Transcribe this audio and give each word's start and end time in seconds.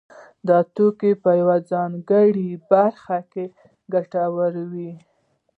دا 0.47 0.57
توکي 0.75 1.11
په 1.23 1.31
یوه 1.41 1.57
ځانګړې 1.71 2.49
برخه 2.71 3.17
کې 3.31 3.43
ګټور 3.93 4.53
وي 4.71 4.91